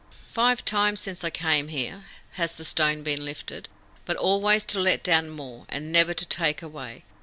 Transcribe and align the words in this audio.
"Five 0.31 0.65
times 0.65 0.99
since 0.99 1.23
I 1.23 1.29
came 1.29 1.67
here 1.67 2.05
has 2.31 2.57
the 2.57 2.65
stone 2.65 3.03
been 3.03 3.23
lifted, 3.23 3.69
but 4.03 4.17
always 4.17 4.63
to 4.65 4.79
let 4.79 5.03
down 5.03 5.29
more, 5.29 5.67
and 5.69 5.91
never 5.91 6.15
to 6.15 6.25
take 6.25 6.63
away. 6.63 7.03